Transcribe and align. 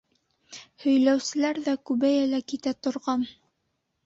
Һөйләүселәр 0.85 1.59
ҙә 1.67 1.75
күбәйә 1.91 2.25
лә 2.33 2.41
китә 2.53 2.75
торған. 2.89 3.29